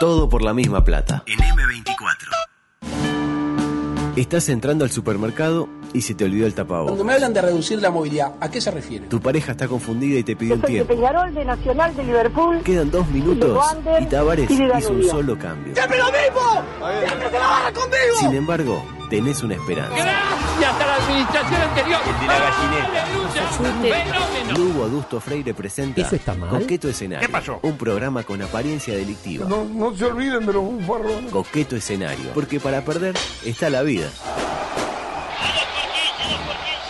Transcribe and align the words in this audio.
Todo 0.00 0.30
por 0.30 0.40
la 0.40 0.54
misma 0.54 0.82
plata. 0.82 1.24
En 1.26 1.38
M24. 1.38 4.14
Estás 4.16 4.48
entrando 4.48 4.86
al 4.86 4.90
supermercado 4.90 5.68
y 5.92 6.00
se 6.00 6.14
te 6.14 6.24
olvidó 6.24 6.46
el 6.46 6.54
Cuando 6.54 6.72
tapabocas. 6.74 7.04
me 7.04 7.12
hablan 7.12 7.34
de 7.34 7.42
reducir 7.42 7.82
la 7.82 7.90
movilidad, 7.90 8.32
¿a 8.40 8.50
qué 8.50 8.62
se 8.62 8.70
refiere? 8.70 9.08
Tu 9.08 9.20
pareja 9.20 9.52
está 9.52 9.68
confundida 9.68 10.18
y 10.18 10.22
te 10.22 10.36
pidió 10.36 10.54
un 10.54 10.62
Soy 10.62 10.70
de 10.70 10.74
tiempo. 10.84 10.94
Peñarol, 10.94 11.34
de 11.34 11.44
Nacional, 11.44 11.94
de 11.94 12.04
Liverpool. 12.04 12.62
Quedan 12.62 12.90
dos 12.90 13.06
minutos 13.08 13.62
y 14.00 14.06
Tavares 14.06 14.50
hizo 14.50 14.92
un 14.94 15.04
solo 15.04 15.38
cambio. 15.38 15.74
¡Siempre 15.74 15.98
lo 15.98 16.06
mismo! 16.06 16.96
¡Siempre 17.06 17.30
se 17.30 17.38
la 17.38 17.46
barra 17.46 17.72
conmigo! 17.74 18.16
Sin 18.20 18.32
embargo, 18.34 18.82
tenés 19.10 19.42
una 19.42 19.54
esperanza. 19.56 19.94
Gracias 19.94 20.74
a 20.80 20.86
la 20.86 20.94
administración 20.94 21.60
anterior. 21.60 22.00
El 22.06 22.20
de 22.20 22.26
la 22.26 22.38
gallineta. 22.38 23.04
¡Aleluya! 23.04 24.04
¡Fenómeno! 24.04 24.58
Lugo 24.58 24.84
Adusto 24.84 25.20
Freire 25.20 25.52
presenta 25.52 26.00
¿Eso 26.00 26.14
está 26.14 26.34
mal? 26.34 26.48
Coqueto 26.48 26.88
Escenario. 26.88 27.26
¿Qué 27.26 27.32
pasó? 27.32 27.58
Un 27.62 27.76
programa 27.76 28.22
con 28.22 28.40
apariencia 28.40 28.94
delictiva. 28.94 29.46
No, 29.48 29.64
no 29.64 29.94
se 29.96 30.04
olviden 30.06 30.46
de 30.46 30.52
los 30.52 30.62
bufarrones. 30.62 31.30
Coqueto 31.32 31.76
Escenario. 31.76 32.30
Porque 32.32 32.60
para 32.60 32.82
perder 32.82 33.16
está 33.44 33.68
la 33.68 33.82
vida. 33.82 34.08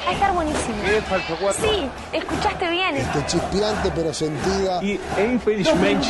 Va 0.07 0.11
a 0.11 0.13
estar 0.13 0.33
buenísimo. 0.35 0.75
Sí, 1.59 1.89
escuchaste 2.13 2.71
bien. 2.71 2.97
Este 2.97 3.27
chispeante 3.27 3.91
pero 3.95 4.13
sentida. 4.13 4.81
E 4.83 5.01
infelizmente 5.33 6.09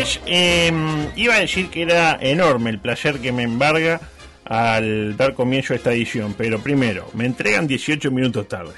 es 0.00 0.20
eh, 0.26 0.72
iba 1.16 1.34
a 1.34 1.40
decir 1.40 1.68
que 1.68 1.82
era 1.82 2.18
enorme 2.20 2.70
el 2.70 2.78
placer 2.78 3.18
que 3.20 3.32
me 3.32 3.42
embarga 3.42 4.00
al 4.44 5.16
dar 5.16 5.34
comienzo 5.34 5.72
a 5.74 5.76
esta 5.76 5.92
edición, 5.92 6.34
pero 6.36 6.58
primero, 6.60 7.08
me 7.14 7.26
entregan 7.26 7.66
18 7.66 8.10
minutos 8.10 8.48
tarde. 8.48 8.72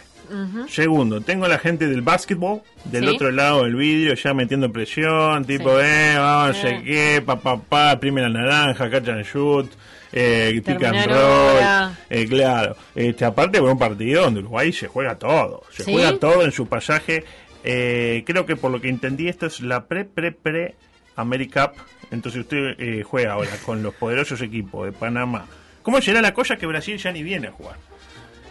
Segundo, 0.69 1.21
tengo 1.23 1.47
a 1.47 1.49
la 1.49 1.59
gente 1.59 1.89
del 1.89 2.03
básquetbol 2.03 2.63
del 2.85 3.05
Sí. 3.09 3.15
otro 3.17 3.33
lado 3.33 3.65
del 3.65 3.75
vidrio 3.75 4.15
ya 4.15 4.33
metiendo 4.33 4.71
presión, 4.71 5.45
tipo, 5.45 5.71
Sí. 5.81 5.85
eh, 5.85 6.15
vamos, 6.17 6.57
no 6.57 6.63
sé 6.63 6.69
Eh. 6.71 6.83
qué, 6.85 7.23
pa, 7.25 7.41
pa, 7.41 7.61
pa, 7.61 7.99
primera 7.99 8.29
naranja, 8.29 8.89
catch 8.89 9.09
and 9.09 9.25
shoot, 9.25 9.69
eh, 10.13 10.53
pick 10.65 10.69
and 10.85 10.95
Terminar 10.95 11.09
roll, 11.09 11.97
eh, 12.11 12.27
claro. 12.29 12.77
Este, 12.95 13.25
aparte 13.25 13.59
por 13.59 13.71
un 13.71 13.79
partido 13.79 14.23
donde 14.23 14.39
Uruguay 14.41 14.73
se 14.73 14.87
juega 14.87 15.17
todo, 15.19 15.65
se 15.73 15.83
¿Sí? 15.83 15.93
juega 15.93 16.17
todo 16.19 16.45
en 16.45 16.53
su 16.53 16.69
pasaje. 16.69 17.25
Eh, 17.65 18.23
creo 18.25 18.47
que 18.47 18.55
por 18.57 18.71
lo 18.71 18.81
que 18.81 18.89
entendí 18.89 19.29
esto 19.29 19.47
es 19.47 19.61
la 19.61 19.87
pre, 19.87 20.05
pre, 20.05 20.31
pre 20.31 20.77
AmeriCup. 21.21 21.73
Entonces 22.11 22.41
usted 22.41 22.75
eh, 22.79 23.03
juega 23.05 23.33
ahora 23.35 23.51
con 23.65 23.83
los 23.83 23.95
poderosos 23.95 24.41
equipos 24.43 24.87
de 24.87 24.93
Panamá. 24.93 25.47
¿Cómo 25.83 26.01
será 26.01 26.21
la 26.21 26.35
cosa 26.35 26.57
que 26.57 26.67
Brasil 26.67 26.99
ya 26.99 27.13
ni 27.13 27.23
viene 27.23 27.49
a 27.49 27.53
jugar? 27.53 27.77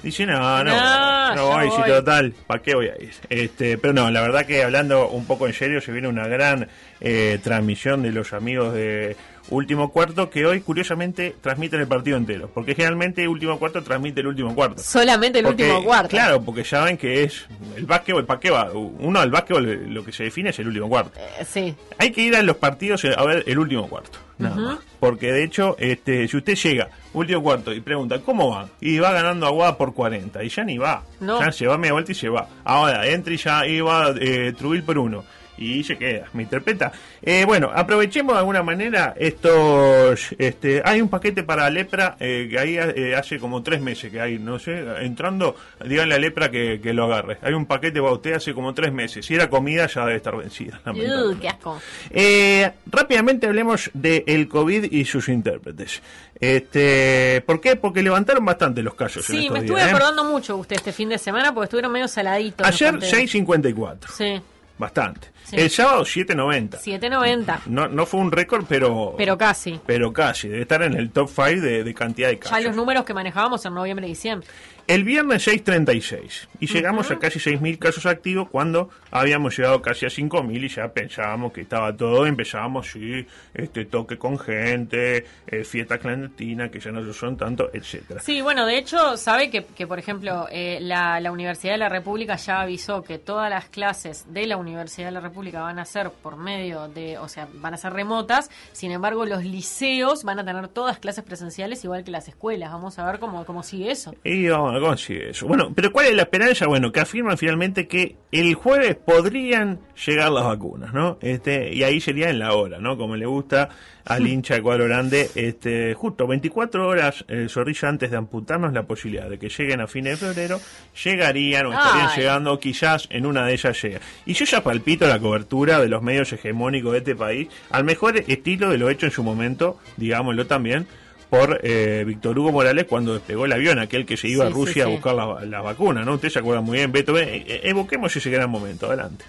Dice, 0.02 0.26
no, 0.26 0.64
no, 0.64 0.72
No, 0.72 1.36
no, 1.36 1.36
ya 1.36 1.42
voy, 1.58 1.72
si 1.72 1.78
voy. 1.82 1.90
total, 1.90 2.34
¿para 2.48 2.62
qué 2.62 2.74
voy 2.74 2.88
a 2.88 2.96
ir? 3.02 3.12
Este, 3.30 3.78
pero 3.78 3.94
no, 3.94 4.10
la 4.10 4.22
verdad 4.22 4.46
que 4.46 4.64
hablando 4.64 5.10
un 5.10 5.26
poco 5.26 5.46
en 5.46 5.54
serio, 5.54 5.82
se 5.82 5.92
viene 5.92 6.08
una 6.08 6.26
gran 6.28 6.70
eh, 7.02 7.38
transmisión 7.44 8.02
de 8.02 8.14
los 8.14 8.32
amigos 8.32 8.74
de 8.74 9.18
Último 9.50 9.92
Cuarto, 9.92 10.30
que 10.30 10.46
hoy 10.46 10.62
curiosamente 10.62 11.36
transmiten 11.42 11.80
el 11.82 11.88
partido 11.88 12.18
entero, 12.18 12.50
porque 12.54 12.76
generalmente 12.76 13.28
Último 13.28 13.58
Cuarto 13.58 13.82
transmite 13.84 14.22
el 14.22 14.28
último 14.28 14.54
cuarto. 14.54 14.82
Solamente 14.82 15.40
el 15.40 15.46
Porque, 15.46 15.64
último 15.64 15.84
cuarto. 15.84 16.10
Claro, 16.10 16.42
porque 16.42 16.64
saben 16.64 16.98
que 16.98 17.24
es 17.24 17.46
el 17.76 17.86
básquetbol, 17.86 18.26
¿para 18.26 18.40
qué 18.40 18.50
va? 18.52 18.72
Uno, 18.72 19.22
el 19.24 19.32
básquetbol 19.32 19.94
lo 19.94 20.04
que 20.06 20.12
se 20.12 20.24
define 20.26 20.52
es 20.52 20.60
el 20.60 20.68
último 20.68 20.88
cuarto. 20.90 21.20
Eh, 21.20 21.46
Sí. 21.46 21.76
Hay 21.98 22.12
que 22.12 22.22
ir 22.22 22.36
a 22.36 22.44
los 22.44 22.58
partidos 22.58 23.04
a 23.06 23.24
ver 23.26 23.44
el 23.48 23.58
último 23.60 23.88
cuarto. 23.90 24.20
Nada 24.38 24.56
más. 24.56 24.80
Porque 25.02 25.32
de 25.34 25.44
hecho, 25.44 25.76
este, 25.80 26.28
si 26.28 26.38
usted 26.38 26.56
llega, 26.56 26.90
último 27.14 27.42
cuarto, 27.44 27.74
y 27.74 27.82
pregunta, 27.82 28.20
¿cómo 28.20 28.52
va? 28.52 28.70
Y 28.80 28.98
va 29.00 29.12
ganando 29.12 29.46
Aguada 29.48 29.78
por 29.78 29.94
40. 29.94 30.44
Y 30.44 30.50
ya 30.50 30.64
ni 30.64 30.78
va. 30.78 31.04
No. 31.20 31.40
Ya 31.44 31.52
se 31.52 31.68
va 31.68 31.78
media 31.78 31.94
vuelta 31.94 32.12
y 32.14 32.16
se 32.16 32.30
va. 32.30 32.48
Ahora, 32.64 33.06
entra 33.08 33.34
y 33.34 33.38
ya 33.38 33.68
iba 33.68 34.14
eh, 34.20 34.54
Trubil 34.58 34.84
por 34.84 34.98
uno. 34.98 35.26
Y 35.60 35.84
se 35.84 35.98
queda, 35.98 36.26
me 36.34 36.44
interpreta. 36.44 36.92
Eh, 37.22 37.44
bueno, 37.46 37.70
aprovechemos 37.74 38.34
de 38.34 38.40
alguna 38.40 38.64
manera 38.64 39.14
estos... 39.18 40.34
Este, 40.38 40.82
hay 40.86 41.02
un 41.02 41.10
paquete 41.10 41.44
para 41.44 41.70
lepra 41.70 42.16
eh, 42.20 42.48
que 42.50 42.58
ahí 42.58 42.78
eh, 42.78 43.16
hace 43.16 43.40
como 43.40 43.62
tres 43.62 43.82
meses 43.82 44.10
que 44.10 44.22
hay, 44.22 44.40
no 44.40 44.58
sé, 44.58 44.86
entrando, 45.02 45.56
díganle 45.86 46.16
a 46.16 46.20
lepra 46.20 46.50
que, 46.50 46.80
que 46.82 46.94
lo 46.94 47.06
agarre. 47.06 47.40
Hay 47.42 47.54
un 47.54 47.66
paquete 47.66 48.00
para 48.00 48.14
usted 48.14 48.34
hace 48.34 48.54
como 48.54 48.74
tres 48.74 48.94
meses. 48.94 49.26
Si 49.26 49.36
era 49.36 49.50
comida 49.50 49.86
ya 49.88 50.06
debe 50.06 50.16
estar 50.16 50.36
vencida. 50.36 50.80
Uh, 51.10 51.38
qué 51.40 51.48
asco. 51.50 51.82
Eh, 52.10 52.72
rápidamente 52.86 53.48
hablemos 53.48 53.90
de 53.94 54.24
el 54.28 54.48
COVID 54.48 54.92
y 54.92 55.06
sus 55.06 55.30
intérpretes. 55.30 56.02
Este, 56.40 57.44
¿Por 57.46 57.60
qué? 57.62 57.76
Porque 57.76 58.02
levantaron 58.02 58.46
bastante 58.46 58.82
los 58.82 58.94
casos 58.96 59.30
en 59.30 59.36
Sí, 59.36 59.42
estos 59.44 59.54
me 59.54 59.60
estuve 59.66 59.82
¿eh? 59.82 59.84
acordando 59.84 60.24
mucho 60.24 60.56
de 60.56 60.60
usted 60.62 60.76
este 60.78 60.92
fin 60.92 61.10
de 61.10 61.18
semana 61.18 61.54
porque 61.54 61.66
estuvieron 61.66 61.92
medio 61.92 62.08
saladitos. 62.08 62.66
Ayer 62.66 62.92
conteos. 62.92 63.14
6.54, 63.14 63.98
Sí, 64.16 64.42
bastante. 64.80 65.28
Sí. 65.44 65.58
El 65.58 65.70
sábado 65.70 66.04
7.90. 66.04 66.80
7.90. 66.80 67.60
No, 67.68 67.88
no 67.88 68.06
fue 68.08 68.20
un 68.22 68.32
récord, 68.32 68.66
pero, 68.68 69.14
Pero 69.18 69.38
casi. 69.38 69.80
pero 69.86 70.12
casi. 70.12 70.48
Debe 70.48 70.62
estar 70.62 70.82
en 70.82 70.94
el 70.96 71.12
top 71.12 71.30
5 71.30 71.62
de, 71.62 71.84
de 71.84 71.94
cantidad 71.94 72.30
de 72.30 72.36
Ya 72.36 72.40
casos. 72.40 72.64
los 72.64 72.76
números 72.76 73.04
que 73.06 73.14
manejábamos 73.14 73.64
en 73.66 73.74
noviembre 73.76 74.08
y 74.08 74.10
diciembre. 74.10 74.48
El 74.90 75.04
viernes 75.04 75.48
6.36 75.48 76.48
y 76.60 76.66
llegamos 76.66 77.12
a 77.12 77.20
casi 77.20 77.38
6.000 77.38 77.78
casos 77.78 78.08
activos 78.08 78.50
cuando 78.50 78.90
habíamos 79.12 79.56
llegado 79.56 79.84
casi 79.84 80.08
a 80.08 80.10
5.000 80.10 80.66
y 80.66 80.68
ya 80.68 80.88
pensábamos 80.88 81.54
que 81.54 81.62
estaba 81.62 81.96
todo, 81.96 82.26
empezábamos, 82.26 82.90
sí, 82.90 83.24
este 83.54 83.86
toque 83.86 84.18
con 84.18 84.40
gente, 84.40 85.28
eh, 85.46 85.64
fiesta 85.64 86.00
clandestina, 86.00 86.72
que 86.72 86.80
ya 86.80 86.92
no 86.92 87.06
se 87.06 87.14
son 87.14 87.38
tanto, 87.38 87.70
etcétera. 87.72 88.20
Sí, 88.20 88.42
bueno, 88.42 88.66
de 88.66 88.80
hecho, 88.80 89.16
sabe 89.16 89.52
que, 89.52 89.64
que 89.64 89.86
por 89.86 90.00
ejemplo, 90.00 90.48
eh, 90.50 90.80
la, 90.82 91.20
la 91.20 91.32
Universidad 91.32 91.74
de 91.74 91.78
la 91.78 91.90
República 91.90 92.38
ya 92.38 92.62
avisó 92.62 93.04
que 93.04 93.20
todas 93.20 93.52
las 93.52 93.66
clases 93.66 94.26
de 94.34 94.48
la 94.48 94.58
Universidad 94.58 95.10
de 95.10 95.12
la 95.12 95.22
República 95.22 95.62
van 95.62 95.78
a 95.78 95.86
ser 95.86 96.10
por 96.10 96.36
medio 96.36 96.88
de, 96.88 97.20
o 97.20 97.28
sea, 97.28 97.48
van 97.54 97.76
a 97.76 97.78
ser 97.78 97.94
remotas, 97.94 98.50
sin 98.72 98.92
embargo, 98.92 99.24
los 99.26 99.44
liceos 99.46 100.24
van 100.24 100.40
a 100.40 100.44
tener 100.44 100.68
todas 100.68 100.98
clases 100.98 101.24
presenciales 101.24 101.84
igual 101.84 102.04
que 102.04 102.10
las 102.10 102.28
escuelas. 102.28 102.72
Vamos 102.72 102.98
a 102.98 103.06
ver 103.06 103.20
cómo, 103.20 103.46
cómo 103.46 103.62
sigue 103.62 103.92
eso. 103.92 104.16
Y 104.24 104.48
vamos 104.48 104.79
a 104.80 104.82
ver 104.82 104.90
cómo 104.90 104.98
sigue 104.98 105.30
eso. 105.30 105.48
Bueno, 105.48 105.72
pero 105.76 105.92
¿cuál 105.92 106.08
es 106.08 106.16
la 106.16 106.24
esperanza? 106.24 106.68
Bueno, 106.68 106.92
que 106.92 107.00
afirman 107.00 107.38
finalmente 107.38 107.88
que 107.88 108.16
el 108.32 108.54
jueves 108.54 108.96
podrían 108.96 109.80
llegar 110.06 110.32
las 110.32 110.46
vacunas, 110.46 110.94
¿no? 110.94 111.18
Este, 111.22 111.74
y 111.74 111.84
ahí 111.84 112.00
sería 112.00 112.30
en 112.30 112.40
la 112.40 112.54
hora, 112.54 112.80
¿no? 112.80 112.98
Como 112.98 113.16
le 113.16 113.26
gusta 113.26 113.70
al 114.06 114.26
hincha 114.28 114.56
de 114.56 114.62
cuadro 114.62 114.86
grande, 114.86 115.30
este, 115.36 115.94
justo 115.94 116.26
24 116.26 116.88
horas, 116.88 117.26
eh, 117.28 117.48
Zorrilla, 117.48 117.90
antes 117.90 118.10
de 118.10 118.18
amputarnos 118.18 118.74
la 118.74 118.84
posibilidad 118.84 119.30
de 119.30 119.38
que 119.38 119.50
lleguen 119.50 119.82
a 119.82 119.88
fines 119.88 120.20
de 120.20 120.28
febrero, 120.28 120.60
llegarían 121.04 121.68
o 121.68 121.74
estarían 121.74 122.08
Ay. 122.10 122.18
llegando, 122.18 122.60
quizás 122.60 123.08
en 123.12 123.26
una 123.26 123.46
de 123.46 123.54
ellas 123.54 123.82
llega. 123.82 124.00
Y 124.26 124.34
yo 124.34 124.46
ya 124.46 124.64
palpito 124.64 125.08
la 125.08 125.20
cobertura 125.20 125.80
de 125.80 125.90
los 125.90 126.02
medios 126.02 126.34
hegemónicos 126.34 126.94
de 126.94 126.98
este 127.00 127.16
país, 127.16 127.50
al 127.70 127.84
mejor 127.84 128.18
estilo 128.18 128.70
de 128.70 128.78
lo 128.78 128.90
hecho 128.90 129.06
en 129.06 129.12
su 129.12 129.24
momento, 129.24 129.78
digámoslo 129.98 130.48
también, 130.48 130.88
por 131.30 131.60
eh, 131.64 132.04
Víctor 132.08 132.38
Hugo 132.40 132.52
Morales 132.52 132.86
cuando 132.90 133.14
despegó 133.14 133.46
el 133.46 133.52
avión, 133.54 133.80
aquel 133.80 134.06
que 134.06 134.18
se 134.18 134.28
iba 134.28 134.46
Sí, 134.46 134.52
a 134.52 134.54
Rusia 134.54 134.74
sí, 134.74 134.82
a 134.82 134.88
buscar 134.88 135.14
la, 135.16 135.46
la 135.46 135.62
vacuna, 135.62 136.04
¿no? 136.04 136.16
Usted 136.16 136.30
se 136.30 136.40
acuerda 136.40 136.62
muy 136.62 136.78
bien, 136.78 136.92
Beto. 136.92 137.18
Eh, 137.18 137.44
eh, 137.48 137.62
evoquemos 137.64 138.16
ese 138.16 138.30
gran 138.30 138.50
momento, 138.50 138.88
adelante. 138.88 139.26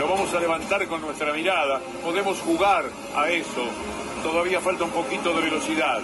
Lo 0.00 0.08
vamos 0.08 0.34
a 0.34 0.40
levantar 0.40 0.86
con 0.88 1.00
nuestra 1.00 1.32
mirada. 1.32 1.80
Podemos 2.02 2.38
jugar 2.40 2.84
a 3.16 3.30
eso. 3.30 3.64
Todavía 4.22 4.60
falta 4.60 4.84
un 4.84 4.90
poquito 4.90 5.32
de 5.34 5.42
velocidad. 5.42 6.00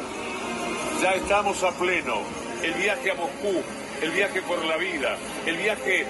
Ya 1.03 1.13
estamos 1.13 1.63
a 1.65 1.71
pleno. 1.73 2.17
El 2.63 2.75
viaje 2.75 3.11
a 3.11 3.15
Moscú, 3.15 3.63
el 4.03 4.11
viaje 4.11 4.43
por 4.43 4.65
la 4.65 4.77
vida, 4.77 5.17
el 5.47 5.57
viaje 5.57 6.05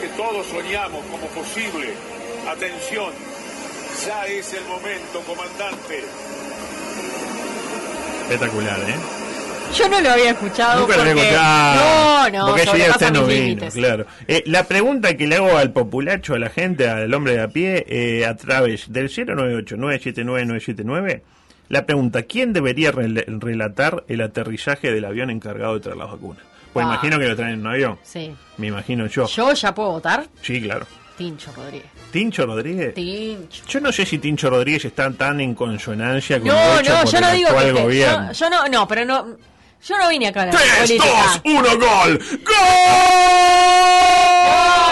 que 0.00 0.08
todos 0.16 0.46
soñamos 0.46 1.04
como 1.06 1.26
posible. 1.28 1.92
Atención, 2.48 3.12
ya 4.06 4.26
es 4.26 4.52
el 4.54 4.64
momento, 4.64 5.20
comandante. 5.26 6.04
Espectacular, 8.28 8.78
¿eh? 8.80 8.94
Yo 9.76 9.88
no 9.88 10.00
lo 10.00 10.10
había 10.10 10.30
escuchado. 10.30 10.80
Nunca 10.80 10.96
lo 10.96 11.02
había 11.02 11.14
porque- 11.14 11.28
escuchado. 11.28 12.30
No, 12.30 12.38
no, 12.38 12.46
Porque 12.46 12.62
ese 12.62 12.76
día 12.76 12.90
usted 12.90 13.10
no 13.12 13.24
vino, 13.24 13.40
límites. 13.42 13.74
claro. 13.74 14.06
Eh, 14.28 14.42
la 14.46 14.64
pregunta 14.64 15.16
que 15.16 15.26
le 15.26 15.36
hago 15.36 15.56
al 15.56 15.72
populacho, 15.72 16.34
a 16.34 16.38
la 16.38 16.50
gente, 16.50 16.88
al 16.88 17.12
hombre 17.12 17.34
de 17.34 17.42
a 17.42 17.48
pie, 17.48 17.84
eh, 17.88 18.26
a 18.26 18.36
través 18.36 18.90
del 18.92 19.08
098-979-979, 19.10 21.22
la 21.68 21.84
pregunta, 21.84 22.22
¿quién 22.22 22.52
debería 22.52 22.92
rel- 22.92 23.24
relatar 23.40 24.04
el 24.08 24.20
aterrizaje 24.20 24.92
del 24.92 25.04
avión 25.04 25.30
encargado 25.30 25.74
de 25.74 25.80
traer 25.80 25.96
las 25.98 26.10
vacunas? 26.10 26.42
Pues 26.72 26.84
Ah. 26.86 26.90
imagino 26.90 27.18
que 27.18 27.26
lo 27.28 27.36
traen 27.36 27.54
en 27.54 27.60
un 27.60 27.66
avión. 27.68 27.98
Sí. 28.02 28.32
Me 28.58 28.68
imagino 28.68 29.06
yo. 29.06 29.26
¿Yo 29.26 29.52
ya 29.52 29.74
puedo 29.74 29.90
votar? 29.92 30.26
Sí, 30.42 30.60
claro. 30.62 30.86
Tincho 31.16 31.52
Rodríguez. 31.54 31.86
¿Tincho 32.12 32.46
Rodríguez? 32.46 32.94
Tincho. 32.94 33.64
Yo 33.66 33.80
no 33.80 33.90
sé 33.92 34.04
si 34.04 34.18
Tincho 34.18 34.50
Rodríguez 34.50 34.84
está 34.84 35.10
tan 35.12 35.40
en 35.40 35.54
consonancia 35.54 36.38
con 36.38 36.48
No, 36.48 36.78
hecho 36.80 36.92
no, 36.94 37.02
por 37.02 37.10
yo 37.12 37.18
el 37.18 37.24
no 37.24 37.32
digo 37.32 37.48
actual 37.48 37.74
que. 37.74 37.82
gobierno. 37.82 38.26
yo, 38.32 38.32
yo 38.32 38.50
no, 38.50 38.68
no, 38.68 38.88
pero 38.88 39.04
no. 39.04 39.36
Yo 39.86 39.98
no 39.98 40.08
vine 40.08 40.28
acá 40.28 40.42
a 40.42 40.50
3, 40.50 40.62
política. 40.80 41.04
2, 41.44 41.54
1, 41.54 41.68
gol. 41.78 42.18
¡Gol! 42.44 42.56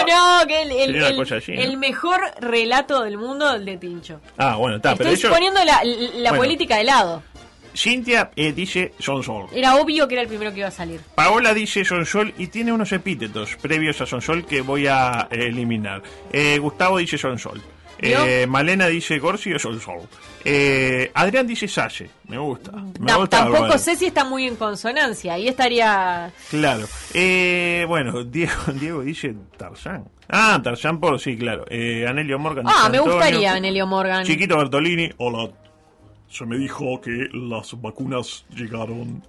No, 0.07 0.39
no, 0.41 0.47
que 0.47 0.61
el, 0.61 0.71
el- 0.71 0.95
el- 0.95 1.33
así, 1.33 1.51
¿no? 1.53 1.61
el 1.61 1.77
mejor 1.77 2.21
relato 2.39 3.01
del 3.03 3.17
mundo, 3.17 3.53
el 3.55 3.65
de 3.65 3.77
Tincho. 3.77 4.21
Ah, 4.37 4.55
bueno, 4.55 4.77
está, 4.77 4.95
pero 4.95 5.09
Estoy 5.09 5.27
ellos... 5.29 5.33
poniendo 5.35 5.63
la, 5.65 5.81
la 5.83 6.29
Bueno. 6.31 6.43
política 6.43 6.77
de 6.77 6.83
lado. 6.85 7.23
Cintia 7.75 8.31
eh, 8.35 8.53
dice 8.53 8.93
Sonsol. 8.99 9.47
Era 9.53 9.75
obvio 9.75 10.07
que 10.07 10.15
era 10.15 10.21
el 10.21 10.27
primero 10.27 10.51
que 10.51 10.59
iba 10.59 10.67
a 10.69 10.71
salir. 10.71 11.01
Paola 11.15 11.53
dice 11.53 11.83
Sonsol 11.85 12.33
y 12.37 12.47
tiene 12.47 12.71
unos 12.71 12.91
epítetos 12.91 13.55
previos 13.61 13.99
a 14.01 14.05
Sonsol 14.05 14.45
que 14.45 14.61
voy 14.61 14.87
a 14.87 15.27
eh, 15.31 15.47
eliminar. 15.47 16.01
Eh, 16.31 16.57
Gustavo 16.59 16.97
dice 16.97 17.17
Sonsol. 17.17 17.61
Eh, 17.97 18.45
Malena 18.47 18.87
dice 18.87 19.17
Gorsi 19.19 19.53
o 19.53 19.59
Sonsol. 19.59 20.01
Eh, 20.43 21.09
Adrián 21.13 21.47
dice 21.47 21.67
Salle. 21.67 22.09
Me 22.27 22.37
gusta. 22.37 22.71
Me 22.71 23.11
No, 23.11 23.19
gusta 23.19 23.37
tampoco 23.39 23.77
sé 23.77 23.95
si 23.95 24.07
está 24.07 24.23
muy 24.25 24.45
en 24.45 24.55
consonancia. 24.57 25.33
Ahí 25.33 25.47
estaría. 25.47 26.31
Claro. 26.49 26.85
Bueno, 27.87 28.23
Diego, 28.25 28.53
Diego 28.73 29.01
dice 29.01 29.33
Tarzán. 29.57 30.05
Ah, 30.29 30.59
Tarzán 30.63 30.99
por 30.99 31.19
sí, 31.19 31.37
claro. 31.37 31.65
Anelio 32.07 32.37
Morgan. 32.37 32.65
Ah, 32.67 32.89
me 32.89 32.97
Antonio. 32.97 33.15
gustaría 33.15 33.53
Anelio 33.53 33.87
Morgan. 33.87 34.25
Chiquito 34.25 34.57
Bertolini, 34.57 35.09
hola. 35.17 35.49
Se 36.29 36.45
me 36.45 36.57
dijo 36.57 36.99
que 37.01 37.27
las 37.33 37.79
vacunas 37.81 38.45
llegaron. 38.55 39.23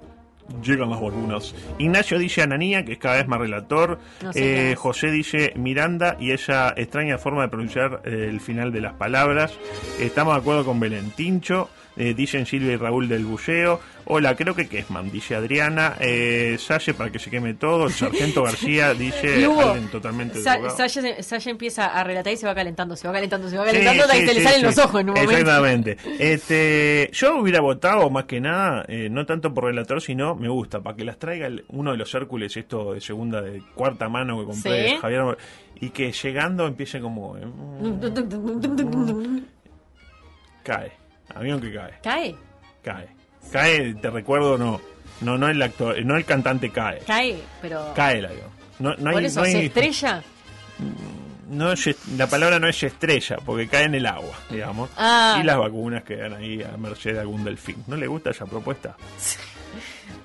Llegan 0.63 0.91
las 0.91 1.01
vacunas. 1.01 1.55
Ignacio 1.79 2.21
dice 2.21 2.41
Ananía, 2.43 2.85
que 2.85 2.93
es 2.93 2.99
cada 2.99 3.17
vez 3.17 3.27
más 3.27 3.41
relator. 3.41 3.99
No 4.23 4.33
sé 4.33 4.41
quién 4.41 4.55
Eh. 4.55 4.75
José 4.77 5.11
dice 5.11 5.53
Miranda 5.57 6.17
y 6.21 6.31
esa 6.31 6.73
extraña 6.77 7.19
forma 7.19 7.43
de 7.43 7.49
pronunciar 7.49 8.03
eh, 8.05 8.29
el 8.31 8.41
final 8.41 8.73
de 8.73 8.81
las 8.81 8.95
palabras. 8.95 9.59
Estamos 9.99 10.35
de 10.35 10.41
acuerdo 10.41 10.65
con 10.65 10.79
Belén 10.79 11.11
Tincho. 11.11 11.69
Eh, 11.97 12.13
dicen 12.15 12.45
Silvia 12.47 12.73
y 12.73 12.77
Raúl 12.77 13.09
del 13.09 13.25
Buceo. 13.25 13.81
Hola, 14.05 14.37
creo 14.37 14.55
que 14.55 14.69
Kesman, 14.69 15.11
dice 15.11 15.35
Adriana. 15.35 15.97
Eh, 15.99 16.57
Salle 16.61 16.93
para 16.95 17.11
que 17.11 17.19
se 17.19 17.31
queme 17.31 17.55
todo. 17.55 17.87
El 17.87 17.93
sargento 17.93 18.43
García 18.45 18.93
dice 18.95 19.47
alguien 19.47 19.89
totalmente 19.91 20.41
Sa- 20.43 20.61
Sasha 20.71 21.51
empieza 21.51 21.87
a 21.87 22.05
relatar 22.05 22.33
y 22.33 22.37
se 22.37 22.47
va 22.47 22.55
calentando, 22.55 22.95
se 22.97 23.09
va 23.09 23.15
calentando, 23.15 23.49
se 23.49 23.57
va 23.57 23.65
Sí, 23.65 23.71
calentando, 23.73 24.03
hasta 24.05 24.15
sí, 24.15 24.21
que 24.21 24.27
se 24.29 24.35
le 24.35 24.41
sí, 24.41 24.45
salen 24.45 24.61
sí. 24.61 24.67
los 24.67 24.79
ojos 24.79 25.01
en 25.01 25.09
un 25.09 25.15
momento. 25.15 25.33
Exactamente. 25.33 25.97
Este, 26.19 27.11
yo 27.13 27.39
hubiera 27.41 27.61
votado 27.61 28.11
más 28.11 28.25
que 28.27 28.41
nada, 28.41 28.85
eh, 28.89 29.09
no 29.11 29.25
tanto 29.27 29.53
por 29.55 29.65
relator, 29.65 30.01
sino 30.03 30.35
me 30.37 30.49
gusta, 30.49 30.81
para 30.83 30.97
que 30.97 31.05
las 31.05 31.19
traiga 31.19 31.47
el- 31.47 31.65
uno 31.69 31.93
de 31.93 31.97
los 31.97 32.15
Hércules, 32.15 32.57
esto 32.57 32.93
de 32.93 33.01
segunda, 33.01 33.41
de 33.41 33.63
cuarta 33.75 34.09
mano 34.09 34.39
que 34.39 34.45
compré, 34.45 34.91
Sí. 34.91 34.97
Javier, 35.01 35.39
y 35.81 35.91
que 35.91 36.13
llegando 36.13 36.67
empiece 36.67 37.01
como... 37.01 37.37
eh, 37.39 37.43
cae. 40.63 40.93
Avión 41.37 41.61
que 41.61 41.73
cae. 41.73 41.95
Cae, 42.03 42.35
Cae. 42.83 43.09
Cae, 43.53 43.95
te 43.95 44.11
recuerdo, 44.11 44.57
no. 44.59 44.81
No, 45.21 45.39
no 45.39 45.49
el 45.49 45.61
actor, 45.63 45.97
no 46.05 46.17
el 46.17 46.25
cantante 46.25 46.71
cae. 46.71 46.99
cae, 47.07 47.39
pero. 47.63 47.93
Cae 47.95 48.19
el 48.19 48.27
avión. 48.27 48.49
No, 48.79 48.91
no 48.97 49.11
Por 49.13 49.21
hay, 49.21 49.27
eso, 49.27 49.41
no 49.41 49.47
hay- 49.47 49.53
¿se 49.53 49.65
estrella? 49.67 50.23
no 51.49 51.73
es- 51.73 52.09
la 52.17 52.27
palabra 52.27 52.59
no 52.59 52.69
es 52.69 52.83
estrella, 52.83 53.37
porque 53.45 53.69
cae 53.69 53.85
en 53.85 53.95
el 53.95 54.05
agua, 54.07 54.35
digamos. 54.51 54.91
Ah. 54.97 55.39
Y 55.41 55.45
las 55.45 55.57
vacunas 55.59 56.03
quedan 56.05 56.35
ahí 56.35 56.63
a 56.63 56.77
merced 56.77 57.15
de 57.15 57.21
algún 57.21 57.45
delfín. 57.45 57.83
¿No 57.87 57.97
le 57.97 58.07
gusta 58.07 58.31
esa 58.31 58.47
propuesta? 58.47 58.97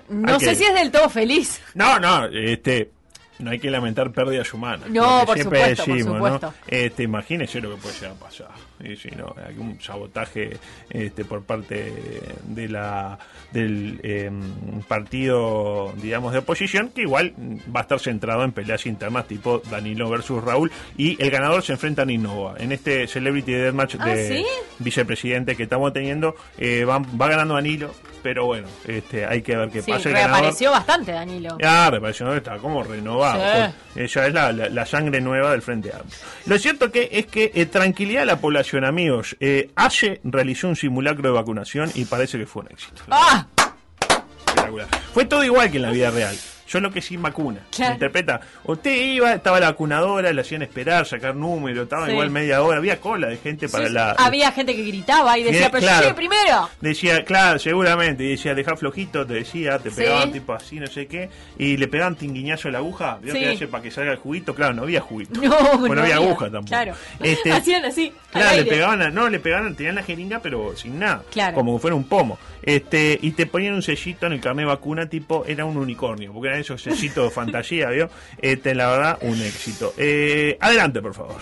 No 0.09 0.33
Hay 0.33 0.39
sé 0.41 0.47
que- 0.47 0.55
si 0.55 0.63
es 0.65 0.73
del 0.73 0.91
todo 0.91 1.07
feliz. 1.09 1.61
No, 1.73 1.97
no, 1.97 2.25
este. 2.25 2.91
No 3.41 3.51
hay 3.51 3.59
que 3.59 3.69
lamentar 3.71 4.11
pérdidas 4.11 4.53
humanas. 4.53 4.89
No, 4.89 5.25
por 5.25 5.37
supuesto, 5.37 5.83
por 5.85 5.95
decimos, 5.95 6.15
supuesto. 6.17 6.47
¿no? 6.47 6.53
Este, 6.67 7.03
imagínese 7.03 7.61
lo 7.61 7.71
que 7.71 7.81
puede 7.81 7.95
llegar 7.95 8.11
a 8.11 8.19
pasar. 8.19 8.49
Y 8.83 8.95
si 8.95 9.09
no, 9.11 9.35
algún 9.45 9.79
sabotaje 9.81 10.57
este, 10.89 11.23
por 11.25 11.43
parte 11.43 11.93
de 12.43 12.67
la 12.67 13.17
del 13.51 13.99
em, 14.03 14.81
partido, 14.87 15.93
digamos, 16.01 16.33
de 16.33 16.39
oposición, 16.39 16.89
que 16.89 17.01
igual 17.01 17.33
va 17.73 17.81
a 17.81 17.83
estar 17.83 17.99
centrado 17.99 18.43
en 18.43 18.51
peleas 18.51 18.85
internas 18.85 19.27
tipo 19.27 19.61
Danilo 19.69 20.09
versus 20.09 20.43
Raúl. 20.43 20.71
Y 20.97 21.21
el 21.21 21.29
ganador 21.29 21.61
se 21.63 21.73
enfrenta 21.73 22.01
a 22.03 22.05
Ninova. 22.05 22.55
En 22.57 22.71
este 22.71 23.07
Celebrity 23.07 23.51
Deathmatch 23.51 23.95
Ah, 23.99 24.05
de 24.05 24.37
¿sí? 24.37 24.45
vicepresidente 24.79 25.55
que 25.55 25.63
estamos 25.63 25.93
teniendo, 25.93 26.35
eh, 26.57 26.85
va, 26.85 26.99
va 26.99 27.27
ganando 27.27 27.53
Danilo. 27.55 27.91
Pero 28.23 28.45
bueno, 28.45 28.67
este, 28.87 29.25
hay 29.25 29.41
que 29.41 29.55
ver 29.57 29.69
qué 29.69 29.81
Sí, 29.81 29.91
pasa. 29.91 30.09
El 30.09 30.15
ganador- 30.15 30.27
reapareció 30.33 30.71
bastante 30.71 31.11
Danilo. 31.11 31.57
Ah, 31.63 31.89
repareció, 31.91 32.25
¿no? 32.27 32.35
está 32.35 32.57
como 32.57 32.83
renovado. 32.83 33.41
Sí. 33.43 33.73
Pues, 33.93 34.15
ella 34.15 34.27
es 34.27 34.33
la, 34.33 34.51
la- 34.51 34.69
la 34.69 34.85
sangre 34.85 35.21
nueva 35.21 35.51
del 35.51 35.61
Frente 35.61 35.91
Amplio. 35.93 36.17
Lo 36.45 36.57
cierto 36.59 36.91
que 36.91 37.09
es 37.11 37.25
que 37.25 37.51
eh, 37.55 37.65
tranquilidad 37.65 38.23
a 38.23 38.25
la 38.25 38.37
población, 38.39 38.85
amigos. 38.85 39.35
Eh, 39.39 39.71
Aye 39.75 40.21
realizó 40.23 40.67
un 40.67 40.75
simulacro 40.75 41.23
de 41.23 41.31
vacunación 41.35 41.91
y 41.95 42.05
parece 42.05 42.37
que 42.37 42.45
fue 42.45 42.63
un 42.63 42.71
éxito. 42.71 43.01
¡Ah! 43.09 43.47
Fue 45.13 45.25
todo 45.25 45.43
igual 45.43 45.69
que 45.71 45.77
en 45.77 45.83
la 45.83 45.91
vida 45.91 46.11
real. 46.11 46.35
Solo 46.71 46.89
que 46.89 47.01
sin 47.01 47.21
vacuna. 47.21 47.59
Claro. 47.69 47.89
¿Me 47.89 47.95
interpreta? 47.95 48.39
Usted 48.63 48.95
iba, 48.95 49.33
estaba 49.33 49.59
la 49.59 49.71
vacunadora, 49.71 50.31
le 50.31 50.39
hacían 50.39 50.61
esperar, 50.61 51.05
sacar 51.05 51.35
número, 51.35 51.83
estaba 51.83 52.05
Sí. 52.05 52.13
igual 52.13 52.29
media 52.29 52.63
hora. 52.63 52.77
Había 52.77 53.01
cola 53.01 53.27
de 53.27 53.35
gente 53.35 53.67
para 53.67 53.87
Sí, 53.87 53.93
la. 53.93 54.11
Había 54.11 54.53
gente 54.53 54.73
que 54.73 54.83
gritaba 54.83 55.37
y 55.37 55.43
decía, 55.43 55.69
pero 55.69 55.81
claro. 55.81 55.97
yo 55.97 56.01
llegué 56.03 56.13
primero. 56.15 56.69
Decía, 56.79 57.25
claro, 57.25 57.59
seguramente. 57.59 58.23
Y 58.23 58.29
decía, 58.29 58.55
deja 58.55 58.77
flojito, 58.77 59.25
te 59.27 59.33
decía, 59.33 59.79
te 59.79 59.91
pegaban 59.91 60.31
tipo 60.31 60.53
así, 60.53 60.79
no 60.79 60.87
sé 60.87 61.07
qué. 61.07 61.29
Y 61.57 61.75
le 61.75 61.89
pegaban 61.89 62.15
tinguiñazo 62.15 62.69
a 62.69 62.71
la 62.71 62.77
aguja. 62.77 63.17
Vio 63.21 63.33
que 63.33 63.49
hace 63.49 63.67
para 63.67 63.83
que 63.83 63.91
salga 63.91 64.13
el 64.13 64.17
juguito. 64.19 64.55
Claro, 64.55 64.73
no 64.73 64.83
había 64.83 65.01
juguito. 65.01 65.41
No, 65.41 65.57
Pues 65.79 65.91
no 65.91 66.01
había 66.01 66.15
aguja 66.15 66.45
tampoco. 66.45 66.67
Claro. 66.67 66.93
Este, 67.19 67.51
Hacían 67.51 67.83
así. 67.83 68.13
Claro, 68.31 68.55
le 68.55 68.63
pegaban, 68.65 69.01
a- 69.01 69.09
no, 69.09 69.27
le 69.27 69.39
pegaban, 69.41 69.75
tenían 69.75 69.95
la 69.95 70.03
jeringa, 70.03 70.39
pero 70.39 70.73
sin 70.77 70.97
nada. 70.99 71.21
Claro. 71.31 71.53
Como 71.55 71.75
que 71.75 71.81
fuera 71.81 71.95
un 71.97 72.05
pomo. 72.05 72.39
Este, 72.63 73.17
y 73.21 73.31
te 73.31 73.47
ponían 73.47 73.73
un 73.73 73.81
sellito 73.81 74.27
en 74.27 74.33
el 74.33 74.39
carnet 74.39 74.63
de 74.65 74.67
vacuna, 74.67 75.09
tipo, 75.09 75.43
era 75.47 75.65
un 75.65 75.75
unicornio, 75.77 76.31
porque 76.31 76.49
eran 76.49 76.60
esos 76.61 76.81
sellitos 76.81 77.25
de 77.25 77.29
fantasía, 77.29 77.89
¿vio? 77.89 78.09
Este, 78.41 78.73
la 78.73 78.89
verdad, 78.89 79.17
un 79.21 79.41
éxito. 79.41 79.93
Eh, 79.97 80.57
adelante, 80.59 81.01
por 81.01 81.13
favor. 81.13 81.41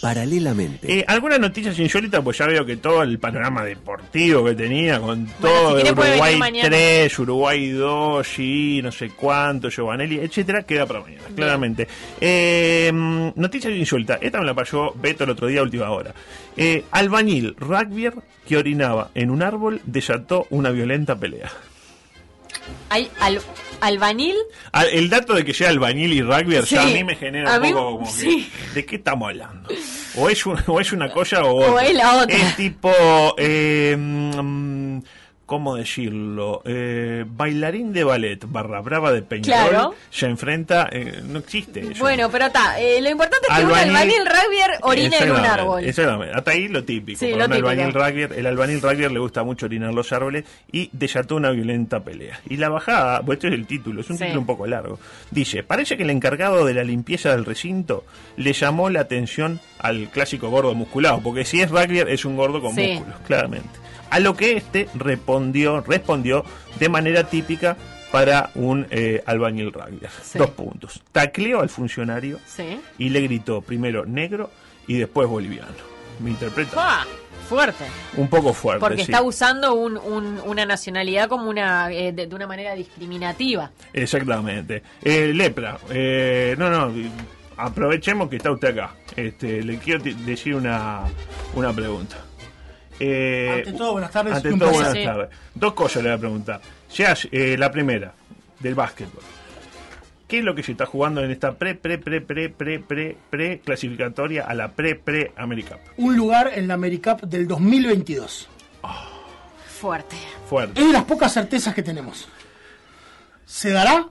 Paralelamente. 0.00 1.00
Eh, 1.00 1.04
¿Algunas 1.08 1.40
noticias 1.40 1.78
insólitas? 1.78 2.22
Pues 2.22 2.38
ya 2.38 2.46
veo 2.46 2.64
que 2.64 2.76
todo 2.76 3.02
el 3.02 3.18
panorama 3.18 3.64
deportivo 3.64 4.44
que 4.44 4.54
tenía, 4.54 5.00
con 5.00 5.26
todo 5.40 5.70
si 5.70 5.74
quiere 5.82 5.96
puede 5.96 6.10
Uruguay 6.10 6.30
venir 6.34 6.38
mañana. 6.38 6.68
3, 6.68 7.18
Uruguay 7.18 7.68
2, 7.70 8.26
G, 8.26 8.82
no 8.82 8.92
sé 8.92 9.10
cuánto, 9.10 9.68
Giovanelli, 9.68 10.18
etcétera, 10.18 10.62
queda 10.62 10.86
para 10.86 11.00
mañana, 11.00 11.24
claramente. 11.34 11.88
Eh, 12.20 12.90
mm, 12.92 13.30
noticias 13.36 13.72
insólitas. 13.74 14.18
Esta 14.20 14.38
me 14.38 14.46
la 14.46 14.54
pasó 14.54 14.92
Beto 14.94 15.24
el 15.24 15.30
otro 15.30 15.46
día, 15.46 15.60
a 15.60 15.62
última 15.64 15.90
hora. 15.90 16.12
Eh, 16.56 16.84
albañil 16.90 17.56
rugby 17.58 18.10
que 18.46 18.56
orinaba 18.56 19.10
en 19.14 19.30
un 19.30 19.42
árbol 19.42 19.80
desató 19.84 20.46
una 20.50 20.70
violenta 20.70 21.16
pelea. 21.16 21.50
Hay 22.90 23.10
al, 23.20 23.40
albanil. 23.80 24.36
Al- 24.72 24.88
El 24.90 25.08
dato 25.10 25.34
de 25.34 25.44
que 25.44 25.54
sea 25.54 25.70
albañil 25.70 26.12
y 26.12 26.22
rugby 26.22 26.56
ya 26.68 26.82
a 26.82 26.86
mí 26.86 27.04
me 27.04 27.16
genera 27.16 27.56
un 27.56 27.62
mí- 27.62 27.72
poco 27.72 27.98
como 27.98 28.16
que. 28.16 28.46
¿de 28.74 28.84
qué 28.86 28.96
estamos 28.96 29.28
hablando? 29.28 29.68
O 30.16 30.28
es, 30.30 30.44
un- 30.46 30.58
o 30.66 30.80
es 30.80 30.92
una 30.92 31.10
cosa 31.10 31.44
o, 31.44 31.56
O 31.64 31.70
otra. 31.72 31.86
es 31.86 31.94
la 31.94 32.16
otra. 32.22 32.36
Es 32.36 32.56
tipo, 32.56 32.90
eh, 33.38 33.96
¿cómo 35.46 35.76
decirlo? 35.76 36.60
Eh, 36.64 37.24
bailarín 37.26 37.92
de 37.92 38.02
ballet 38.04 38.44
barra 38.46 38.80
brava 38.80 39.12
de 39.12 39.22
Peñarol 39.22 39.68
Claro. 39.70 39.94
se 40.10 40.26
enfrenta, 40.26 40.88
eh, 40.90 41.20
no 41.24 41.38
existe 41.38 41.80
eso. 41.80 42.00
Bueno, 42.00 42.28
pero 42.30 42.46
está. 42.46 42.78
eh, 42.80 43.00
lo 43.00 43.08
importante 43.10 43.46
es 43.48 43.56
que 43.56 43.62
Albañil- 43.62 43.70
un 43.90 43.96
albanil 43.96 44.26
rugby 44.26 44.78
orina 44.82 45.16
en 45.18 45.30
un 45.30 45.36
árbol. 45.38 45.84
Exactamente. 45.84 46.34
Hasta 46.36 46.50
ahí 46.50 46.68
lo 46.68 46.84
típico. 46.84 47.18
Sí, 47.18 47.26
Para 47.32 47.36
lo 47.38 47.44
un 47.46 47.50
típico. 47.52 47.68
albañil 47.68 47.94
rugby, 48.28 48.38
el 48.38 48.46
albañil 48.46 48.82
rugby 48.82 49.08
le 49.08 49.18
gusta 49.20 49.42
mucho 49.44 49.66
orinar 49.66 49.94
los 49.94 50.12
árboles 50.12 50.44
y 50.72 50.90
desató 50.92 51.36
una 51.36 51.50
violenta 51.50 52.00
pelea. 52.00 52.40
Y 52.48 52.56
la 52.56 52.68
bajada, 52.68 53.22
pues 53.22 53.36
este 53.36 53.48
es 53.48 53.54
el 53.54 53.66
título, 53.66 54.00
es 54.00 54.10
un 54.10 54.18
Sí. 54.18 54.24
título 54.24 54.40
un 54.40 54.46
poco 54.46 54.66
largo. 54.66 54.98
Dice, 55.30 55.62
parece 55.62 55.96
que 55.96 56.02
el 56.02 56.10
encargado 56.10 56.64
de 56.64 56.74
la 56.74 56.82
limpieza 56.84 57.30
del 57.30 57.44
recinto 57.44 58.04
le 58.36 58.52
llamó 58.52 58.90
la 58.90 59.00
atención 59.00 59.60
al 59.78 60.08
clásico 60.10 60.48
gordo 60.50 60.74
musculado, 60.74 61.20
porque 61.22 61.44
si 61.44 61.60
es 61.60 61.70
rugby 61.70 62.00
es 62.00 62.24
un 62.24 62.36
gordo 62.36 62.60
con 62.60 62.74
Sí. 62.74 62.94
músculos, 62.94 63.20
claramente. 63.26 63.68
A 64.10 64.20
lo 64.20 64.36
que 64.36 64.56
este 64.56 64.88
respondió, 64.94 65.80
respondió 65.80 66.44
de 66.78 66.88
manera 66.88 67.24
típica 67.24 67.76
para 68.12 68.50
un 68.54 68.86
eh, 68.90 69.22
albañil. 69.26 69.72
Sí. 70.22 70.38
Dos 70.38 70.50
puntos. 70.50 71.02
Tacleó 71.12 71.60
al 71.60 71.68
funcionario 71.68 72.38
Sí. 72.46 72.78
y 72.98 73.08
le 73.10 73.20
gritó 73.22 73.60
primero 73.62 74.06
negro 74.06 74.50
y 74.86 74.94
después 74.98 75.28
boliviano. 75.28 75.74
¿Me 76.20 76.30
interpreta? 76.30 77.04
Fuerte. 77.48 77.84
Un 78.16 78.28
poco 78.28 78.52
fuerte. 78.54 78.80
Porque 78.80 78.96
sí. 78.96 79.02
está 79.02 79.22
usando 79.22 79.74
un- 79.74 79.98
un- 79.98 80.40
una 80.46 80.64
nacionalidad 80.64 81.28
como 81.28 81.48
una 81.50 81.92
eh, 81.92 82.12
de, 82.12 82.26
de 82.26 82.34
una 82.34 82.46
manera 82.46 82.74
discriminativa. 82.74 83.70
Exactamente. 83.92 84.82
Eh, 85.02 85.32
lepra. 85.34 85.78
eh, 85.90 86.54
no, 86.58 86.70
no. 86.70 86.92
Aprovechemos 87.58 88.28
que 88.28 88.36
está 88.36 88.50
usted 88.50 88.78
acá. 88.78 88.94
Este, 89.16 89.62
le 89.62 89.78
quiero 89.78 90.02
decir 90.24 90.54
una, 90.54 91.02
una 91.54 91.72
pregunta. 91.72 92.16
Eh, 93.00 93.50
Ante 93.66 93.72
todo, 93.72 93.92
buenas 93.92 94.10
tardes. 94.10 94.34
ante 94.34 94.50
todo, 94.56 94.70
buenas 94.70 94.92
Sí. 94.92 95.04
tardes. 95.04 95.28
Dos 95.54 95.72
cosas 95.74 96.02
le 96.02 96.08
voy 96.10 96.16
a 96.16 96.20
preguntar. 96.20 96.60
Seas, 96.88 97.28
eh, 97.30 97.56
la 97.58 97.70
primera, 97.70 98.12
del 98.60 98.74
básquetbol. 98.74 99.22
¿Qué 100.26 100.38
es 100.38 100.44
lo 100.44 100.54
que 100.56 100.62
se 100.64 100.72
está 100.72 100.86
jugando 100.86 101.22
en 101.22 101.30
esta 101.30 101.52
pre, 101.54 101.74
pre, 101.76 101.98
pre, 101.98 102.20
pre, 102.20 102.48
pre, 102.48 102.80
pre, 102.80 103.16
pre 103.30 103.60
clasificatoria 103.60 104.44
a 104.46 104.54
la 104.54 104.72
pre, 104.72 104.96
pre 104.96 105.32
America? 105.36 105.78
Un 105.98 106.16
lugar 106.16 106.50
en 106.54 106.66
la 106.66 106.74
AmeriCup 106.74 107.20
del 107.22 107.46
2022. 107.46 108.48
Fuerte. 109.80 110.16
Fuerte. 110.48 110.80
Es 110.80 110.86
de 110.86 110.92
las 110.92 111.04
pocas 111.04 111.32
certezas 111.32 111.74
que 111.74 111.82
tenemos. 111.82 112.28
¿Se 113.44 113.70
dará? 113.70 114.06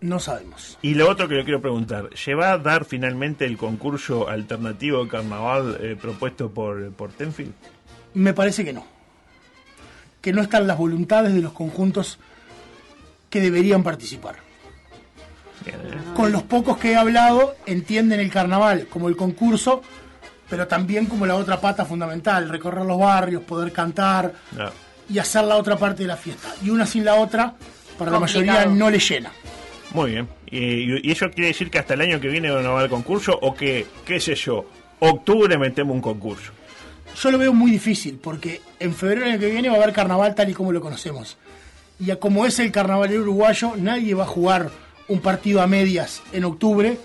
No 0.00 0.20
sabemos. 0.20 0.78
Y 0.82 0.94
lo 0.94 1.08
otro 1.10 1.26
que 1.26 1.34
le 1.36 1.42
quiero 1.44 1.60
preguntar, 1.60 2.10
¿se 2.14 2.34
va 2.34 2.52
a 2.52 2.58
dar 2.58 2.84
finalmente 2.84 3.44
el 3.46 3.56
concurso 3.56 4.28
alternativo 4.28 5.02
de 5.04 5.10
carnaval 5.10 5.78
eh, 5.80 5.96
propuesto 6.00 6.50
por, 6.50 6.92
por 6.92 7.10
Tenfield? 7.12 7.54
Me 8.16 8.32
parece 8.32 8.64
que 8.64 8.72
no. 8.72 8.84
que 10.22 10.32
no 10.32 10.40
están 10.42 10.66
las 10.66 10.78
voluntades 10.78 11.34
de 11.34 11.40
los 11.42 11.52
conjuntos 11.52 12.18
que 13.30 13.40
deberían 13.40 13.82
participar. 13.82 14.36
Con 16.14 16.32
los 16.32 16.42
pocos 16.42 16.78
que 16.78 16.92
he 16.92 16.96
hablado, 16.96 17.54
entienden 17.66 18.20
el 18.20 18.30
carnaval 18.30 18.86
como 18.88 19.08
el 19.08 19.16
concurso, 19.16 19.82
pero 20.48 20.66
también 20.66 21.06
como 21.06 21.26
la 21.26 21.34
otra 21.36 21.60
pata 21.60 21.84
fundamental, 21.84 22.48
recorrer 22.48 22.86
los 22.86 22.98
barrios, 22.98 23.42
poder 23.42 23.70
cantar 23.72 24.32
No. 24.52 24.70
y 25.10 25.18
hacer 25.18 25.44
la 25.44 25.56
otra 25.56 25.76
parte 25.76 26.02
de 26.04 26.08
la 26.08 26.16
fiesta. 26.16 26.48
Y 26.62 26.70
una 26.70 26.86
sin 26.86 27.04
la 27.04 27.16
otra, 27.16 27.54
para 27.98 28.10
la 28.12 28.18
mayoría 28.20 28.64
no 28.66 28.88
le 28.90 28.98
llena. 28.98 29.30
Muy 29.92 30.12
bien. 30.12 30.28
¿Y, 30.50 31.06
y 31.08 31.12
eso 31.12 31.26
quiere 31.30 31.48
decir 31.48 31.70
que 31.70 31.78
hasta 31.78 31.94
el 31.94 32.00
año 32.00 32.18
que 32.20 32.28
viene 32.28 32.48
no 32.48 32.54
va 32.62 32.76
a 32.76 32.78
haber 32.78 32.90
concurso 32.90 33.38
o 33.42 33.54
que, 33.54 33.86
qué 34.04 34.18
sé 34.20 34.34
yo, 34.34 34.64
octubre 35.00 35.58
metemos 35.58 35.94
un 35.94 36.00
concurso? 36.00 36.52
Yo 37.22 37.30
lo 37.30 37.38
veo 37.38 37.52
muy 37.54 37.70
difícil, 37.70 38.18
porque 38.22 38.60
en 38.78 38.94
febrero 38.94 39.22
del 39.22 39.30
año 39.32 39.40
que 39.40 39.50
viene 39.50 39.68
va 39.68 39.76
a 39.76 39.82
haber 39.82 39.94
carnaval 39.94 40.34
tal 40.34 40.50
y 40.50 40.54
como 40.54 40.72
lo 40.72 40.80
conocemos. 40.80 41.36
Y 41.98 42.10
a 42.10 42.16
como 42.16 42.44
es 42.44 42.58
el 42.58 42.70
carnaval 42.70 43.10
uruguayo, 43.18 43.72
nadie 43.76 44.12
va 44.14 44.24
a 44.24 44.26
jugar 44.26 44.70
un 45.08 45.20
partido 45.20 45.62
a 45.62 45.66
medias 45.66 46.22
en 46.32 46.44
octubre 46.44 46.98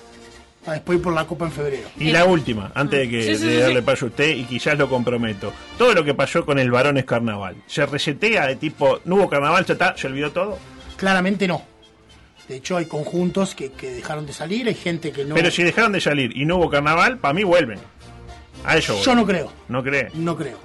para 0.66 0.74
después 0.76 0.98
ir 0.98 1.04
por 1.04 1.14
la 1.14 1.26
copa 1.26 1.46
en 1.46 1.52
febrero. 1.52 1.88
Y 1.98 2.12
la 2.12 2.26
última, 2.26 2.72
antes 2.76 3.00
de 3.00 3.10
que 3.10 3.24
Sí, 3.24 3.36
sí, 3.38 3.46
de 3.46 3.58
darle 3.62 3.80
sí. 3.80 3.86
paso 3.86 4.06
a 4.06 4.10
usted, 4.10 4.36
y 4.36 4.44
quizás 4.44 4.78
lo 4.78 4.90
comprometo. 4.90 5.54
Todo 5.78 5.94
lo 5.94 6.04
que 6.04 6.14
pasó 6.14 6.46
con 6.46 6.60
el 6.60 6.70
varones 6.72 7.06
carnaval, 7.06 7.56
¿se 7.68 7.86
resetea 7.86 8.48
de 8.48 8.58
tipo, 8.58 9.00
no 9.06 9.16
hubo 9.16 9.30
carnaval, 9.30 9.66
ya 9.66 9.74
está, 9.74 9.96
se 9.98 10.08
olvidó 10.08 10.32
todo? 10.32 10.60
Claramente 10.98 11.48
no. 11.48 11.64
De 12.50 12.58
hecho, 12.58 12.76
hay 12.76 12.86
conjuntos 12.86 13.56
que, 13.56 13.72
que 13.72 13.92
dejaron 13.92 14.26
de 14.26 14.34
salir, 14.34 14.68
hay 14.68 14.76
gente 14.76 15.12
que 15.14 15.24
no. 15.24 15.36
Pero 15.36 15.50
si 15.52 15.64
dejaron 15.64 15.94
de 15.94 16.02
salir 16.02 16.36
y 16.36 16.44
no 16.46 16.58
hubo 16.58 16.70
carnaval, 16.70 17.18
para 17.18 17.34
mí 17.34 17.44
vuelven. 17.46 17.80
A 18.64 18.78
eso 18.78 18.96
voy. 18.96 19.04
Yo 19.04 19.16
no 19.16 19.26
creo, 19.26 19.52
¿No 19.68 19.84
cree? 19.84 20.10
no 20.14 20.36
creo. 20.36 20.58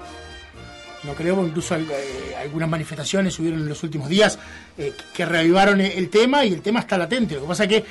No 1.04 1.14
creo, 1.14 1.36
porque 1.36 1.48
incluso 1.50 1.76
eh, 1.76 2.34
algunas 2.40 2.68
manifestaciones 2.68 3.38
hubieron 3.38 3.60
en 3.60 3.68
los 3.68 3.82
últimos 3.84 4.08
días 4.08 4.38
eh, 4.76 4.92
que 5.14 5.24
reavivaron 5.24 5.80
el, 5.80 5.92
el 5.92 6.08
tema 6.10 6.44
y 6.44 6.52
el 6.52 6.62
tema 6.62 6.80
está 6.80 6.98
latente. 6.98 7.36
Lo 7.36 7.42
que 7.42 7.46
pasa 7.46 7.64
es 7.64 7.68
que 7.68 7.84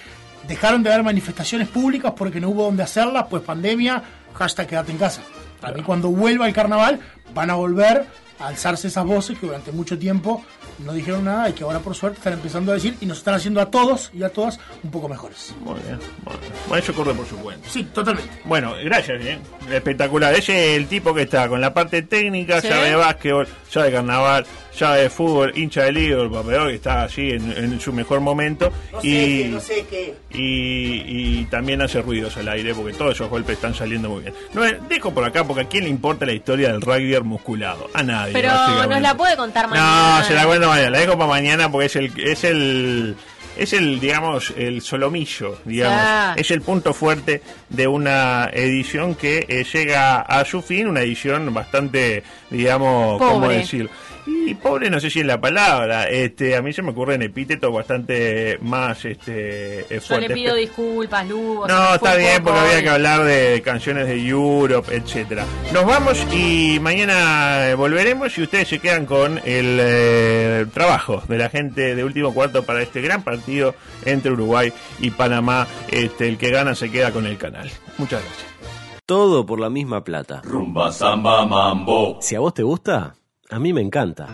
dejaron 0.48 0.84
de 0.84 0.92
haber 0.92 1.04
manifestaciones 1.04 1.68
públicas 1.70 2.14
porque 2.16 2.40
no 2.42 2.50
hubo 2.50 2.64
donde 2.64 2.84
hacerlas, 2.84 3.26
pues 3.30 3.42
pandemia, 3.44 4.04
hashtag 4.34 4.68
quédate 4.68 4.92
en 4.92 4.98
casa. 4.98 5.22
Para 5.62 5.78
mí 5.78 5.84
cuando 5.84 6.10
vuelva 6.10 6.46
el 6.48 6.54
carnaval 6.54 7.00
van 7.34 7.50
a 7.50 7.56
volver 7.56 8.06
a 8.40 8.48
alzarse 8.48 8.88
esas 8.90 9.06
voces 9.06 9.40
que 9.40 9.46
durante 9.48 9.72
mucho 9.72 9.98
tiempo 9.98 10.44
no 10.80 10.92
dijeron 10.92 11.24
nada 11.24 11.50
y 11.50 11.54
que 11.54 11.64
ahora 11.64 11.80
por 11.80 11.96
suerte 11.96 12.18
están 12.18 12.34
empezando 12.34 12.72
a 12.74 12.76
decir 12.76 12.98
y 13.00 13.06
nos 13.06 13.20
están 13.20 13.34
haciendo 13.36 13.62
a 13.62 13.72
todos 13.72 14.12
y 14.14 14.24
a 14.24 14.30
todas 14.30 14.60
un 14.84 14.92
poco 14.92 15.08
mejores. 15.08 15.56
Muy 15.62 15.76
bien. 15.80 15.98
Bueno, 16.26 16.40
Bueno, 16.68 16.84
eso 16.84 16.94
corre 16.94 17.14
por 17.14 17.26
su 17.26 17.38
cuenta. 17.38 17.70
Sí, 17.70 17.86
totalmente. 17.94 18.30
Bueno, 18.44 18.74
gracias, 18.84 19.24
¿eh? 19.24 19.40
espectacular. 19.72 20.34
Ese 20.34 20.74
es 20.74 20.78
el 20.78 20.88
tipo 20.88 21.14
que 21.14 21.22
está 21.22 21.48
con 21.48 21.62
la 21.62 21.74
parte 21.74 22.02
técnica, 22.02 22.60
Sí. 22.60 22.68
sabe 22.68 22.90
de 22.90 22.96
básquetbol, 22.96 23.48
sabe 23.70 23.86
de 23.86 23.92
carnaval, 23.94 24.46
sabe 24.74 25.04
de 25.04 25.10
fútbol, 25.10 25.58
hincha 25.58 25.84
de 25.84 25.94
Liverpool, 25.94 26.44
pero 26.46 26.68
que 26.68 26.76
está 26.76 27.04
así 27.04 27.30
en, 27.30 27.52
en 27.54 27.80
su 27.80 27.94
mejor 27.94 28.20
momento. 28.20 28.70
y, 29.02 29.56
sé 29.62 29.86
qué. 29.90 30.14
y, 30.34 31.40
y 31.42 31.46
también 31.46 31.82
hace 31.82 32.02
ruidos 32.02 32.36
al 32.36 32.50
aire 32.50 32.74
porque 32.76 32.92
todos 32.94 33.16
esos 33.16 33.30
golpes 33.30 33.56
están 33.56 33.74
saliendo 33.74 34.10
muy 34.10 34.24
bien. 34.24 34.34
No, 34.54 34.64
dejo 34.90 35.14
por 35.14 35.24
acá 35.24 35.46
porque 35.46 35.62
a 35.62 35.68
quién 35.70 35.86
le 35.86 35.90
importa 35.90 36.26
la 36.26 36.34
historia 36.34 36.74
del 36.74 36.82
rugby 36.82 37.15
musculado. 37.24 37.90
A 37.94 38.04
nadie. 38.04 38.34
Pero 38.34 38.52
nos 38.88 39.02
la 39.02 39.16
puede 39.16 39.36
contar 39.36 39.68
mañana. 39.68 40.20
No, 40.20 40.24
se 40.26 40.34
la 40.34 40.46
cuento 40.46 40.68
mañana. 40.68 40.90
La 40.92 41.00
dejo 41.00 41.18
para 41.18 41.30
mañana 41.30 41.72
porque 41.72 41.86
es 41.88 41.96
el 41.96 42.12
es 42.20 42.44
el 42.44 43.16
es 43.58 43.74
el 43.74 44.00
digamos 44.00 44.54
el 44.58 44.82
solomillo, 44.82 45.60
digamos, 45.66 46.38
es 46.38 46.52
el 46.52 46.62
punto 46.62 46.94
fuerte 46.94 47.42
de 47.70 47.88
una 47.88 48.50
edición 48.52 49.16
que 49.16 49.46
eh, 49.48 49.64
llega 49.72 50.20
a 50.22 50.44
su 50.46 50.62
fin, 50.62 50.88
una 50.88 51.02
edición 51.02 51.54
bastante, 51.54 52.24
digamos, 52.50 53.18
cómo 53.20 53.42
Pobre. 53.42 53.60
decirlo. 53.60 53.90
Y 54.28 54.56
pobre 54.56 54.90
no 54.90 55.00
sé 55.00 55.10
si 55.10 55.20
es 55.20 55.26
la 55.26 55.40
palabra, 55.40 56.10
este 56.10 56.56
a 56.56 56.62
mí 56.62 56.74
se 56.74 56.82
me 56.82 56.92
ocurren 56.92 57.22
epítetos 57.22 57.72
bastante 57.74 58.58
más 58.62 59.06
este 59.06 59.82
eh, 59.82 59.86
Yo 59.90 59.96
le 59.96 60.02
fuertes. 60.02 60.32
pido 60.34 60.56
disculpas, 60.56 61.28
Lugo. 61.28 61.68
No, 61.68 61.96
está 61.96 62.16
bien, 62.16 62.44
poco 62.44 62.56
porque 62.56 62.70
había 62.72 62.84
que 62.84 62.90
hablar 62.90 63.24
de 63.24 63.62
canciones 63.64 64.08
de 64.08 64.20
Europe, 64.28 64.96
etcétera. 64.96 65.46
Nos 65.74 65.86
vamos 65.86 66.26
y 66.34 66.80
mañana 66.82 67.70
eh, 67.70 67.76
volveremos 67.76 68.38
y 68.38 68.44
ustedes 68.44 68.68
se 68.68 68.80
quedan 68.80 69.06
con 69.06 69.38
el 69.46 69.78
eh, 69.80 70.66
trabajo 70.74 71.22
de 71.28 71.38
la 71.38 71.50
gente 71.50 71.96
de 71.96 72.04
último 72.04 72.34
cuarto 72.34 72.64
para 72.64 72.82
este 72.82 73.02
gran 73.02 73.24
partido 73.24 73.76
entre 74.06 74.32
Uruguay 74.32 74.74
y 75.00 75.12
Panamá. 75.12 75.68
Este, 75.90 76.28
el 76.28 76.38
que 76.38 76.50
gana 76.52 76.74
se 76.76 76.92
queda 76.92 77.12
con 77.12 77.26
el 77.26 77.38
canal. 77.38 77.70
Muchas 77.98 78.22
gracias. 78.24 78.48
Todo 79.06 79.46
por 79.46 79.60
la 79.60 79.70
misma 79.70 80.04
plata. 80.04 80.42
Rumba, 80.44 80.92
samba, 80.92 81.46
mambo. 81.46 82.18
Si 82.22 82.34
a 82.36 82.40
vos 82.40 82.54
te 82.56 82.64
gusta, 82.64 83.16
a 83.50 83.60
mí 83.60 83.74
me 83.74 83.82
encanta. 83.82 84.28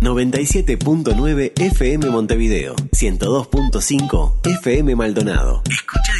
...97.9 0.00 1.52
FM 1.56 2.10
Montevideo... 2.10 2.76
...102.5 2.76 4.34
FM 4.62 4.94
Maldonado. 4.94 5.62
Escucha 5.68 6.15